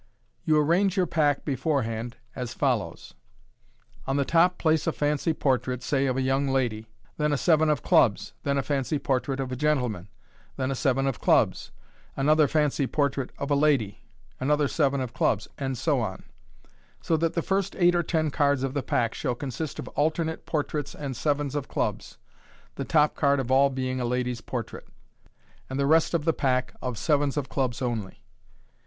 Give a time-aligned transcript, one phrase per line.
[0.45, 3.13] You arrange your pack beforehand as follows:—
[4.07, 6.85] On the top place a fancy portrait, say of a young lady $
[7.17, 10.07] then a seven of clubs, then a fancy portrait of a gentleman,
[10.57, 11.73] then a seven of clubs j
[12.17, 13.99] another fancy portrait of a lady,
[14.39, 16.23] another seven of clubs, and so on
[16.61, 16.63] 5
[17.03, 20.47] so that the first eight or ten cards of the pack shall consist of alternate
[20.47, 22.17] portraits and sevens of clubs
[22.73, 24.87] (the top card of all being a lady's portrait),
[25.69, 28.23] and the rest of the pack of sevens of clubs only.